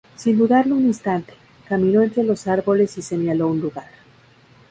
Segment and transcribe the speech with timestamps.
[0.15, 1.31] Sin dudarlo un instante,
[1.69, 3.87] caminó entre los árboles y señaló un lugar.